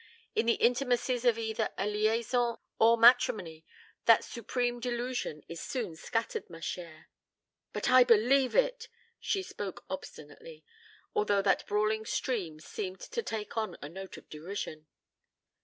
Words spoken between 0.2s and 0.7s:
In the